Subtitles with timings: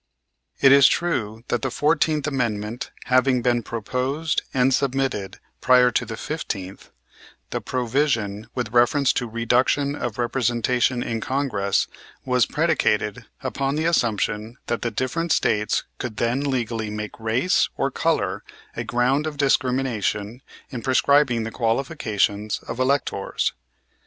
[0.61, 6.17] "It is true that the Fourteenth Amendment having been proposed and submitted prior to the
[6.17, 6.89] Fifteenth,
[7.51, 11.85] the provision with reference to reduction of representation in Congress
[12.25, 17.91] was predicated upon the assumption that the different States could then legally make race or
[17.91, 18.41] color
[18.75, 20.41] a ground of discrimination
[20.71, 23.53] in prescribing the qualification of electors.